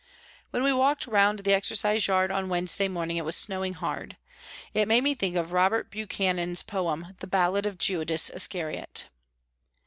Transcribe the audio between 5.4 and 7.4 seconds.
Robert Buchanan's poem," The